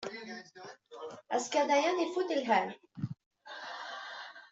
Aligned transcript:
Azekka 1.35 1.61
dayen 1.69 2.01
ifut 2.05 2.29
lḥal. 2.39 2.69